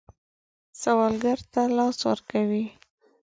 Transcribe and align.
سوالګر 0.81 1.39
ته 1.53 1.61
لاس 1.77 1.97
ورکوئ 2.09 2.65